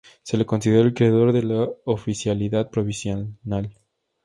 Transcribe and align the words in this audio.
Se 0.23 0.35
le 0.35 0.47
considera 0.47 0.81
el 0.81 0.95
creador 0.95 1.31
de 1.31 1.43
la 1.43 1.69
oficialidad 1.85 2.71
provisional. 2.71 3.77